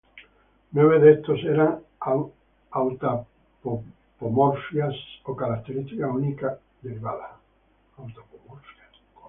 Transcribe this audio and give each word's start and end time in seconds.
Nueve 0.71 0.97
de 0.99 1.11
estos 1.11 1.37
eran 1.43 1.79
autapomorfias, 2.71 4.95
o 5.25 5.35
características 5.35 6.09
únicas 6.09 6.57
derivadas. 6.81 7.33